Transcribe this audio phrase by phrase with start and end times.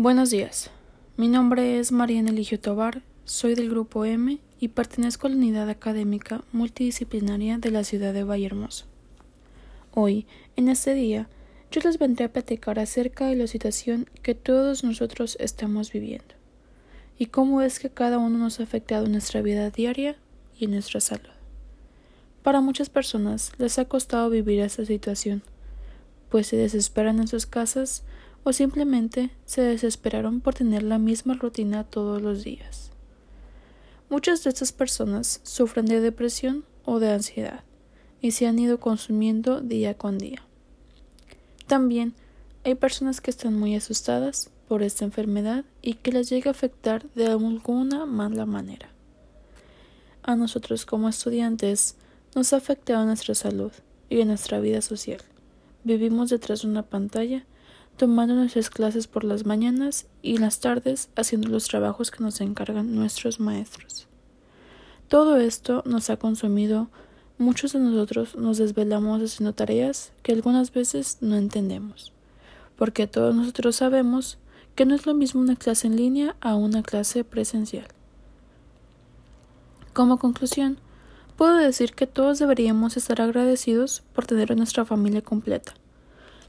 [0.00, 0.70] Buenos días.
[1.16, 5.68] Mi nombre es Mariana Eligio Tobar, soy del Grupo M y pertenezco a la unidad
[5.68, 8.84] académica multidisciplinaria de la ciudad de Vallehermoso.
[9.92, 11.28] Hoy, en este día,
[11.72, 16.36] yo les vendré a platicar acerca de la situación que todos nosotros estamos viviendo
[17.18, 20.14] y cómo es que cada uno nos ha afectado en nuestra vida diaria
[20.56, 21.32] y en nuestra salud.
[22.44, 25.42] Para muchas personas les ha costado vivir esta situación,
[26.28, 28.04] pues se desesperan en sus casas
[28.44, 32.90] o simplemente se desesperaron por tener la misma rutina todos los días.
[34.10, 37.62] Muchas de estas personas sufren de depresión o de ansiedad
[38.22, 40.42] y se han ido consumiendo día con día.
[41.66, 42.14] También
[42.64, 47.08] hay personas que están muy asustadas por esta enfermedad y que les llega a afectar
[47.14, 48.90] de alguna mala manera.
[50.22, 51.96] A nosotros como estudiantes
[52.34, 53.72] nos ha afectado nuestra salud
[54.10, 55.20] y en nuestra vida social.
[55.84, 57.44] Vivimos detrás de una pantalla
[57.98, 62.94] tomando nuestras clases por las mañanas y las tardes haciendo los trabajos que nos encargan
[62.94, 64.06] nuestros maestros.
[65.08, 66.88] Todo esto nos ha consumido,
[67.38, 72.12] muchos de nosotros nos desvelamos haciendo tareas que algunas veces no entendemos,
[72.76, 74.38] porque todos nosotros sabemos
[74.76, 77.88] que no es lo mismo una clase en línea a una clase presencial.
[79.92, 80.78] Como conclusión,
[81.36, 85.74] puedo decir que todos deberíamos estar agradecidos por tener a nuestra familia completa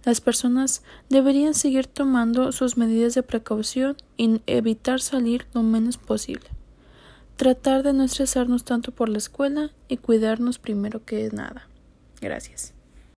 [0.04, 6.48] las personas deberían seguir tomando sus medidas de precaución y evitar salir lo menos posible.
[7.36, 11.68] Tratar de no estresarnos tanto por la escuela y cuidarnos primero que nada.
[12.22, 12.74] Gracias.